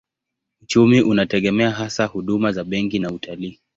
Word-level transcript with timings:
Uchumi 0.61 1.01
unategemea 1.01 1.71
hasa 1.71 2.05
huduma 2.05 2.51
za 2.51 2.63
benki 2.63 2.99
na 2.99 3.11
utalii. 3.11 3.59